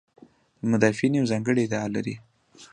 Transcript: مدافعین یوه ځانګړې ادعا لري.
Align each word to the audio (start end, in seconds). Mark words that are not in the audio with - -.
مدافعین 0.71 1.13
یوه 1.17 1.29
ځانګړې 1.31 1.61
ادعا 1.65 1.87
لري. 1.95 2.15